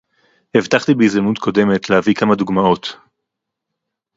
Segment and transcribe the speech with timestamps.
[0.55, 2.97] הבטחתי בהזדמנות קודמת להביא כמה דוגמאות